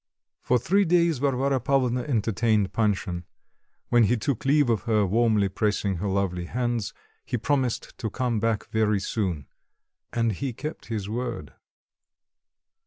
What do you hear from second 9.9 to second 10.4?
and